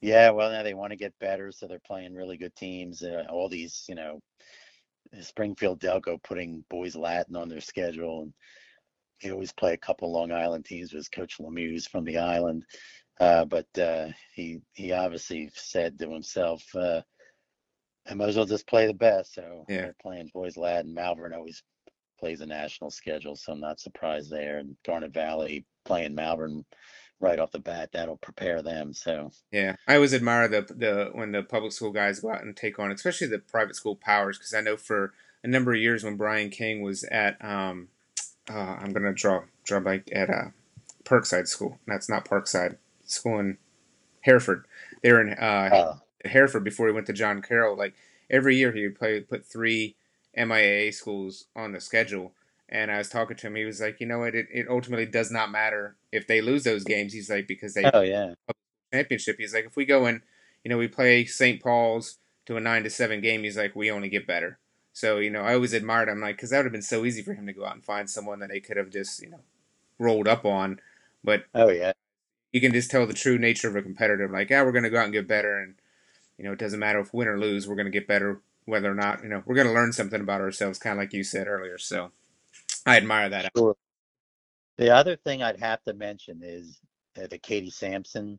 [0.00, 3.02] Yeah, well, now they want to get better, so they're playing really good teams.
[3.02, 4.20] Uh, all these, you know,
[5.20, 8.32] Springfield Delco putting Boys Latin on their schedule, and
[9.22, 12.64] they always play a couple Long Island teams with Coach Lemieux from the island.
[13.18, 17.00] Uh, but uh, he he obviously said to himself, uh,
[18.08, 19.82] "I might as well just play the best." So Yeah.
[19.82, 21.62] they're playing Boys Lad and Malvern always
[22.18, 24.58] plays a national schedule, so I'm not surprised there.
[24.58, 26.64] And Garnet Valley playing Malvern
[27.20, 28.92] right off the bat, that'll prepare them.
[28.92, 32.56] So Yeah, I always admire the the when the public school guys go out and
[32.56, 36.04] take on, especially the private school powers, because I know for a number of years
[36.04, 37.88] when Brian King was at, um,
[38.50, 40.48] uh, I'm gonna draw draw blank at uh,
[41.04, 41.78] Parkside School.
[41.86, 43.58] That's not Parkside School in
[44.22, 44.66] Hereford.
[45.02, 47.76] They were in uh, uh, Hereford before he went to John Carroll.
[47.76, 47.94] Like
[48.30, 49.96] every year, he would play put three
[50.36, 52.32] MIAA schools on the schedule.
[52.68, 53.54] And I was talking to him.
[53.54, 54.34] He was like, you know what?
[54.34, 57.12] It, it ultimately does not matter if they lose those games.
[57.12, 58.34] He's like because they oh yeah.
[58.92, 59.36] championship.
[59.38, 60.20] He's like, if we go and
[60.64, 61.62] you know, we play St.
[61.62, 63.42] Paul's to a nine to seven game.
[63.42, 64.58] He's like, we only get better.
[64.92, 67.22] So you know, I always admired him, like, because that would have been so easy
[67.22, 69.40] for him to go out and find someone that they could have just, you know,
[69.98, 70.80] rolled up on.
[71.24, 71.92] But Oh yeah.
[72.52, 74.28] you can just tell the true nature of a competitor.
[74.28, 75.74] Like, yeah, we're going to go out and get better, and
[76.38, 78.90] you know, it doesn't matter if win or lose, we're going to get better, whether
[78.90, 81.24] or not, you know, we're going to learn something about ourselves, kind of like you
[81.24, 81.78] said earlier.
[81.78, 82.12] So
[82.86, 83.50] I admire that.
[83.56, 83.76] Sure.
[84.76, 86.80] The other thing I'd have to mention is
[87.20, 88.38] uh, the Katie Samson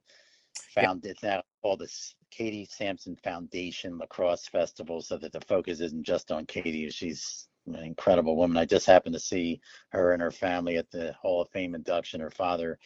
[0.73, 1.89] found it's now called the
[2.31, 6.89] Katie Samson Foundation Lacrosse Festival, so that the focus isn't just on Katie.
[6.89, 8.57] She's an incredible woman.
[8.57, 9.59] I just happened to see
[9.89, 12.21] her and her family at the Hall of Fame induction.
[12.21, 12.79] Her father,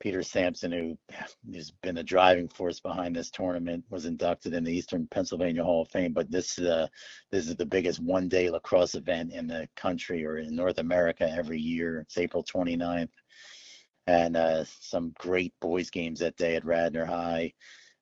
[0.00, 0.98] Peter Samson, who
[1.52, 5.82] has been the driving force behind this tournament, was inducted in the Eastern Pennsylvania Hall
[5.82, 6.12] of Fame.
[6.12, 6.88] But this uh,
[7.30, 11.58] this is the biggest one-day lacrosse event in the country or in North America every
[11.58, 12.00] year.
[12.00, 13.10] It's April 29th,
[14.06, 17.52] and uh, some great boys games that day at Radnor High.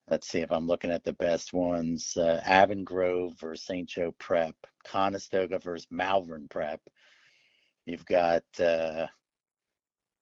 [0.08, 2.16] Let's see if I'm looking at the best ones.
[2.16, 3.88] Uh, Avon Grove versus St.
[3.88, 6.80] Joe Prep, Conestoga versus Malvern Prep.
[7.86, 8.42] You've got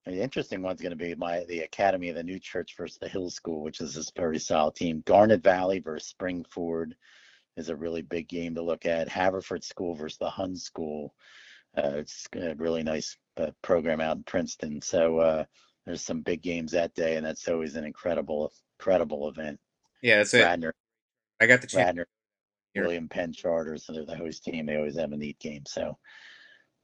[0.07, 3.09] the interesting one's going to be my the Academy of the New Church versus the
[3.09, 5.03] Hill School, which is this very solid team.
[5.07, 6.93] Garnet Valley versus Springford
[7.57, 9.09] is a really big game to look at.
[9.09, 11.15] Haverford School versus the Hun School.
[11.77, 14.81] Uh, it's a really nice uh, program out in Princeton.
[14.81, 15.45] So uh,
[15.87, 19.61] there's some big games that day, and that's always an incredible, incredible event.
[20.03, 20.43] Yeah, that's it.
[20.43, 20.75] Radnor,
[21.41, 21.87] I got the chance.
[21.87, 22.07] Radnor,
[22.75, 22.85] Here.
[22.85, 24.67] William Penn Charters, so they're the host team.
[24.67, 25.65] They always have a neat game.
[25.67, 25.99] So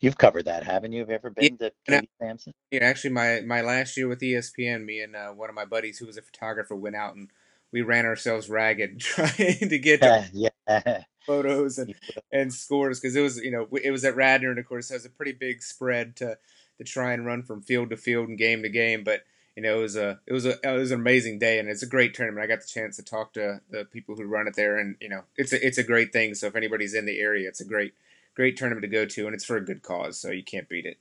[0.00, 1.00] you've covered that, haven't you?
[1.00, 2.54] Have you ever been to and I- Katie Samson?
[2.70, 5.98] Yeah, actually, my my last year with ESPN, me and uh, one of my buddies
[5.98, 7.30] who was a photographer went out and
[7.72, 10.00] we ran ourselves ragged trying to get
[10.32, 10.50] yeah.
[11.26, 11.94] photos and,
[12.32, 14.94] and scores because it was you know it was at Radnor and of course it
[14.94, 16.38] was a pretty big spread to
[16.78, 19.22] to try and run from field to field and game to game, but
[19.56, 21.82] you know it was a it was a it was an amazing day and it's
[21.82, 22.44] a great tournament.
[22.44, 25.09] I got the chance to talk to the people who run it there and you
[25.09, 26.35] know it's a it's a great thing.
[26.35, 27.94] So if anybody's in the area, it's a great
[28.37, 30.87] great tournament to go to and it's for a good cause, so you can't beat
[30.87, 30.99] it.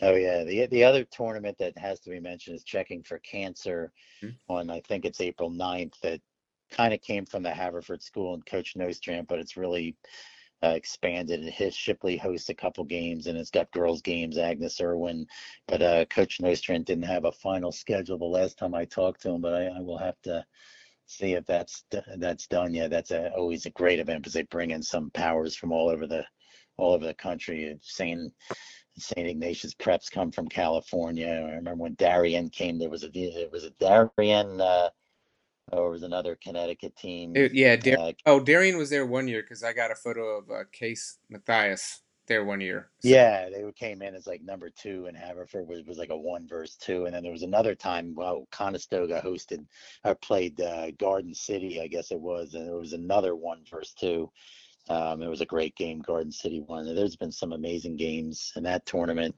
[0.00, 3.92] Oh yeah, the the other tournament that has to be mentioned is checking for cancer
[4.22, 4.36] Mhm.
[4.48, 6.20] on I think it's April 9th that
[6.70, 9.96] kind of came from the Haverford School and Coach Nostrand, but it's really
[10.62, 11.40] uh, expanded.
[11.40, 15.26] And his Shipley hosts a couple games and it's got girls games, Agnes Irwin,
[15.68, 19.30] but uh, Coach Nostrand didn't have a final schedule the last time I talked to
[19.30, 20.44] him, but I, I will have to
[21.06, 21.84] see if that's
[22.18, 22.90] that's done yet.
[22.90, 26.06] That's a, always a great event because they bring in some powers from all over
[26.06, 26.24] the
[26.76, 27.76] all over the country.
[27.82, 28.32] Saint
[28.98, 31.28] Saint Ignatius preps come from California.
[31.28, 34.90] I remember when Darien came, there was a it was a Darien uh,
[35.72, 37.34] or was another Connecticut team.
[37.36, 37.76] It- yeah.
[37.76, 40.64] Dar- Uh, oh, Darien was there one year because I got a photo of uh,
[40.72, 42.90] Case Matthias there one year.
[43.00, 46.16] So- Yeah, they came in as like number two, and Haverford was, was like a
[46.16, 47.06] one versus two.
[47.06, 49.64] And then there was another time, well, Conestoga hosted
[50.04, 53.94] or played uh, Garden City, I guess it was, and there was another one versus
[53.94, 54.30] two.
[54.88, 56.92] Um, it was a great game, Garden City won.
[56.94, 59.34] There's been some amazing games in that tournament,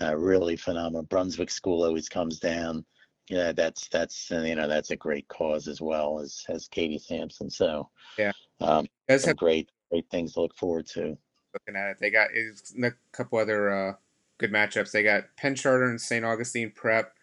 [0.00, 1.02] uh, really phenomenal.
[1.02, 2.84] Brunswick School always comes down.
[3.28, 7.50] Yeah, that's that's you know that's a great cause as well as as Katie Samson.
[7.50, 8.32] So Yeah.
[8.60, 11.16] um, Does have great great things to look forward to.
[11.54, 11.96] looking at it.
[12.00, 13.92] They got a couple other uh,
[14.38, 14.92] good matchups.
[14.92, 16.24] They got Penn Charter and St.
[16.24, 17.14] Augustine Prep,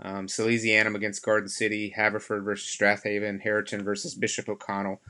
[0.00, 5.00] um, Salesianum against Garden City, Haverford versus Strath Haven, Harrington versus Bishop O'Connell,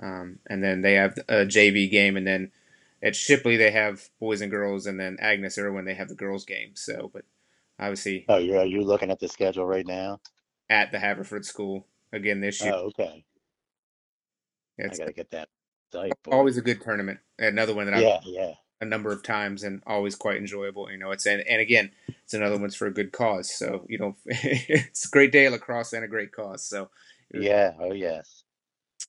[0.00, 2.52] um, and then they have a JV game, and then
[3.02, 6.44] at Shipley they have boys and girls, and then Agnes Irwin they have the girls
[6.44, 6.70] game.
[6.74, 7.24] So, but
[7.78, 10.20] obviously Oh, you're you're looking at the schedule right now.
[10.68, 12.72] at the Haverford School again this year.
[12.74, 13.24] Oh, okay.
[14.80, 15.48] I gotta get that
[15.92, 16.10] boy.
[16.30, 17.20] always a good tournament.
[17.38, 18.54] Another one that I've Yeah, yeah.
[18.80, 20.90] a number of times and always quite enjoyable.
[20.90, 21.90] You know, it's and, and again,
[22.24, 23.50] it's another one's for a good cause.
[23.50, 26.64] So you know, it's a great day of lacrosse and a great cause.
[26.64, 26.90] So
[27.32, 27.72] Yeah.
[27.80, 28.37] Oh, yes.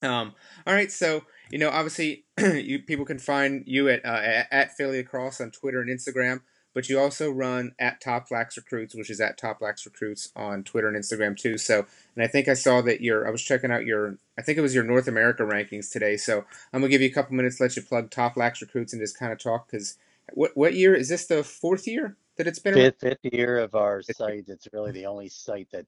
[0.02, 0.34] Um,
[0.66, 0.92] all right.
[0.92, 5.52] So you know, obviously, you people can find you at uh, at, Philly Lacrosse on
[5.52, 6.42] Twitter and Instagram.
[6.76, 10.64] But you also run at Top Lax Recruits, which is at Top Lax Recruits on
[10.64, 11.58] Twitter and Instagram too.
[11.58, 14.58] So, and I think I saw that your I was checking out your I think
[14.58, 16.16] it was your North America rankings today.
[16.16, 19.02] So I'm gonna give you a couple minutes, let you plug Top Lax Recruits, and
[19.02, 19.98] just kind of talk because
[20.34, 21.26] what what year is this?
[21.26, 22.76] The fourth year that it's been.
[22.76, 22.94] around?
[23.00, 24.46] Fifth, fifth year of our site.
[24.48, 25.88] It's really the only site that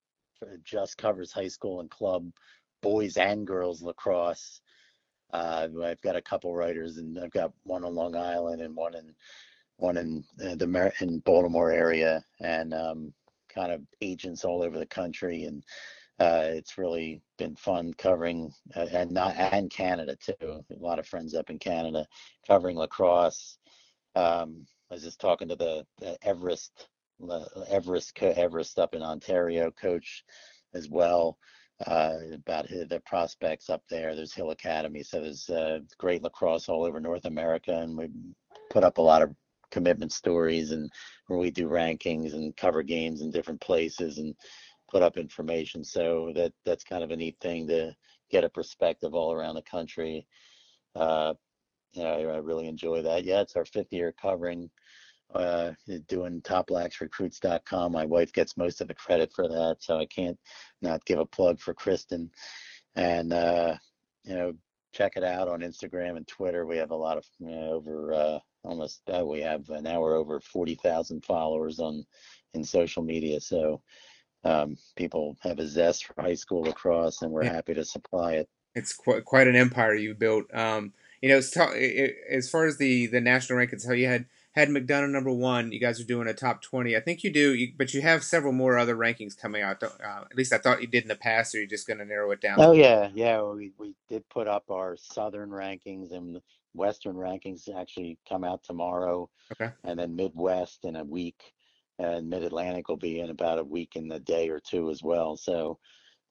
[0.64, 2.32] just covers high school and club,
[2.82, 4.62] boys and girls lacrosse.
[5.34, 8.96] Uh, I've got a couple writers, and I've got one on Long Island and one
[8.96, 9.16] in
[9.78, 13.14] one in uh, the Mar- in Baltimore area, and um,
[13.54, 15.46] kind of agents all over the country.
[15.46, 15.64] And
[16.20, 20.64] uh, it's really been fun covering, uh, and not and Canada too.
[20.70, 22.06] A lot of friends up in Canada
[22.48, 23.58] covering lacrosse.
[24.16, 26.90] Um, I was just talking to the, the Everest,
[27.70, 30.26] Everest, Everest up in Ontario coach
[30.74, 31.38] as well
[31.88, 34.16] uh, about the prospects up there.
[34.16, 38.10] There's Hill Academy, so there's uh, great lacrosse all over North America, and we
[38.70, 39.36] put up a lot of
[39.72, 40.92] commitment stories and
[41.30, 44.36] we do rankings and cover games in different places and
[44.90, 45.84] put up information.
[45.84, 47.96] So that that's kind of a neat thing to
[48.30, 50.28] get a perspective all around the country.
[50.96, 51.34] Uh,
[51.98, 53.24] I, I really enjoy that.
[53.24, 54.70] Yeah, it's our fifth year covering,
[55.36, 55.74] uh,
[56.08, 57.92] doing toplaxrecruits.com.
[57.92, 60.40] My wife gets most of the credit for that, so I can't
[60.82, 62.32] not give a plug for Kristen.
[62.96, 63.76] And, uh,
[64.24, 64.54] you know,
[64.94, 66.66] check it out on Instagram and Twitter.
[66.66, 70.16] We have a lot of, you know, over, uh, almost, uh, we have now we're
[70.18, 72.06] over 40,000 followers on,
[72.54, 73.40] in social media.
[73.40, 73.82] So,
[74.44, 77.54] um, people have a zest for high school lacrosse and we're Yeah.
[77.54, 78.50] happy to supply it.
[78.74, 80.46] it's quite quite an empire you built.
[80.54, 84.70] Um, you know, it, as far as the the national rankings, how you had had
[84.70, 85.72] McDonogh number one.
[85.72, 86.96] You guys are doing a top twenty.
[86.96, 89.82] I think you do, you, but you have several more other rankings coming out.
[89.82, 89.90] Uh,
[90.30, 91.56] at least I thought you did in the past.
[91.56, 92.60] Or you're just going to narrow it down?
[92.60, 93.42] Oh yeah, yeah.
[93.42, 96.42] We we did put up our southern rankings and
[96.74, 99.30] western rankings actually come out tomorrow.
[99.52, 99.74] Okay.
[99.84, 101.54] And then Midwest in a week,
[102.00, 105.02] and Mid Atlantic will be in about a week in a day or two as
[105.02, 105.38] well.
[105.38, 105.80] So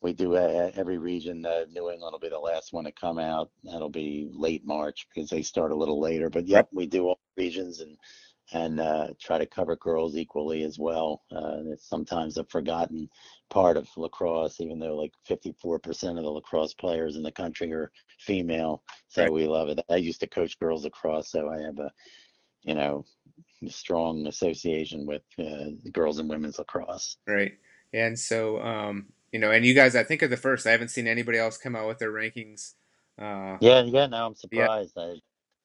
[0.02, 1.44] we do uh, every region.
[1.44, 3.50] Uh, New England will be the last one to come out.
[3.64, 6.30] That'll be late March because they start a little later.
[6.30, 7.96] But yep, we do all regions and
[8.52, 11.22] and uh, try to cover girls equally as well.
[11.30, 13.08] Uh, it's sometimes a forgotten
[13.48, 17.92] part of lacrosse, even though like 54% of the lacrosse players in the country are
[18.18, 18.82] female.
[19.08, 19.32] So Right.
[19.32, 19.80] we love it.
[19.88, 21.92] I used to coach girls lacrosse, so I have a,
[22.62, 23.04] you know,
[23.68, 27.18] strong association with uh, girls and women's lacrosse.
[27.28, 27.52] Right.
[27.92, 30.66] And so, um, you know, and you guys, I think are the first.
[30.66, 32.74] I haven't seen anybody else come out with their rankings.
[33.18, 34.06] Uh, Yeah, yeah.
[34.06, 34.96] Now I'm surprised.
[34.96, 35.20] I'm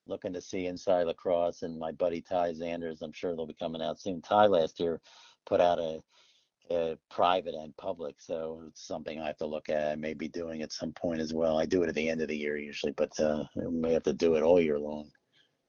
[0.08, 3.02] looking to see Inside Lacrosse and my buddy Ty Xanders.
[3.02, 4.22] I'm sure they'll be coming out soon.
[4.22, 5.02] Ty last year
[5.46, 6.00] put out a,
[6.70, 9.92] a private and public, so it's something I have to look at.
[9.92, 11.58] I may be doing at some point as well.
[11.58, 14.04] I do it at the end of the year usually, but uh, I may have
[14.04, 15.10] to do it all year long.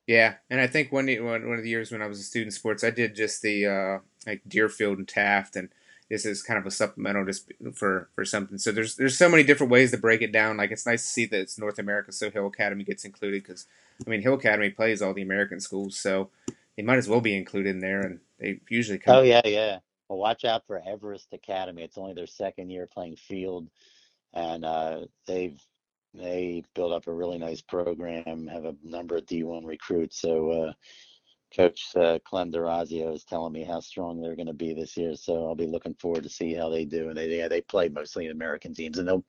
[0.07, 2.53] Yeah, and I think one one one of the years when I was a student
[2.53, 5.69] sports, I did just the uh, like Deerfield and Taft, and
[6.11, 8.59] this is kind of a supplemental just for for something.
[8.59, 10.57] So there's there's so many different ways to break it down.
[10.57, 13.67] Like it's nice to see that it's North America, so Hill Academy gets included because
[14.07, 16.31] I mean Hill Academy plays all the American schools, so
[16.77, 19.17] they might as well be included in there, and they usually come.
[19.17, 19.79] Oh yeah, yeah.
[20.09, 21.83] Well, watch out for Everest Academy.
[21.83, 23.69] It's only their second year playing field,
[24.33, 25.61] and uh, they've
[26.15, 28.47] they built up a really nice program.
[28.47, 30.21] Have a number of D1 recruits.
[30.21, 30.73] So uh,
[31.57, 35.17] Coach uh, Clem Durazio is telling me how strong they're going to be this year.
[35.17, 37.09] So I'll be looking forward to see how they do.
[37.09, 39.25] And they yeah, they play mostly American teams, and they'll.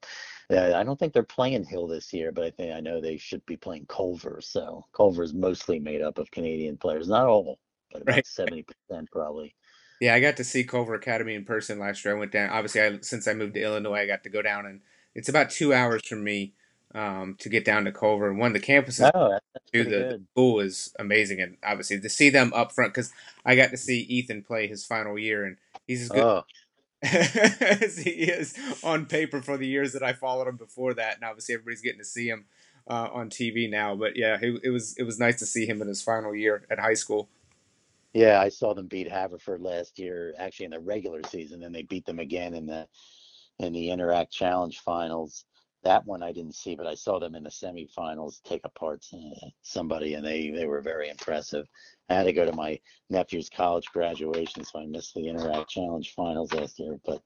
[0.50, 3.18] Uh, I don't think they're playing Hill this year, but I think I know they
[3.18, 4.40] should be playing Culver.
[4.42, 7.60] So Culver is mostly made up of Canadian players, not all,
[7.92, 9.56] but about seventy percent probably.
[10.00, 12.16] Yeah, I got to see Culver Academy in person last year.
[12.16, 12.50] I went down.
[12.50, 14.82] Obviously, I, since I moved to Illinois, I got to go down, and
[15.16, 16.54] it's about two hours from me
[16.96, 18.34] um, to get down to Culver.
[18.34, 19.38] One, of the campus is oh,
[19.74, 23.12] the, the, school is amazing, and obviously to see them up front because
[23.46, 26.44] I got to see Ethan play his final year, and he's as good oh.
[27.04, 31.24] as he is on paper for the years that I followed him before that, and
[31.24, 32.46] obviously everybody's getting to see him
[32.88, 33.96] uh, on TV now.
[33.96, 36.64] But yeah, it, it was it was nice to see him in his final year
[36.70, 37.30] at high school.
[38.14, 41.84] Yeah, I saw them beat Haverford last year, actually in the regular season, and they
[41.84, 42.88] beat them again in the
[43.60, 45.46] in the Interac Challenge finals.
[45.88, 49.48] That one I didn't see, but I saw them in the semifinals take apart uh,
[49.62, 51.66] somebody, and they they were very impressive.
[52.10, 52.78] I had to go to my
[53.10, 57.00] nephew's college graduation, so I missed the Interac Challenge finals last year.
[57.06, 57.22] But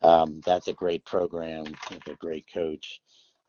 [0.00, 3.02] um, that's a great program, a great coach,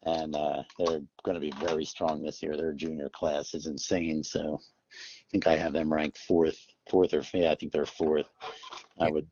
[0.04, 2.58] and uh, they're going to be very strong this year.
[2.58, 7.24] Their junior class is insane, so I think I have them ranked fourth, fourth or
[7.34, 8.28] yeah, I think they're fourth.
[9.00, 9.28] I would,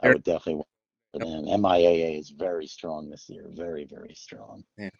[0.00, 0.64] I would definitely
[1.20, 1.44] them.
[1.44, 4.64] MIAA is very strong this year, very very strong.
[4.78, 4.90] Yeah.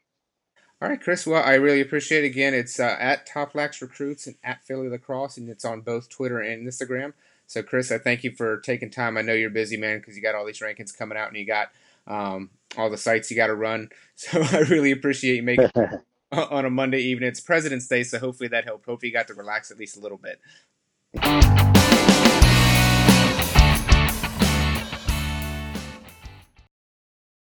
[0.83, 1.27] All right, Chris.
[1.27, 2.27] Well, I really appreciate it.
[2.27, 6.41] Again, it's uh, at Toplax Recruits and at Philly Lacrosse, and it's on both Twitter
[6.41, 7.15] and Instagram.
[7.47, 9.17] So, Chris, I thank you for taking time.
[9.17, 11.47] I know you're busy, man, because you got all these rankings coming out and you
[11.47, 11.71] got
[12.07, 13.89] um, all the sites you got to run.
[14.17, 15.71] So, I really appreciate you making
[16.33, 17.29] on a Monday evening.
[17.29, 18.87] It's President's Day, so hopefully that helped.
[18.87, 20.41] Hopefully you got to relax at least a little bit.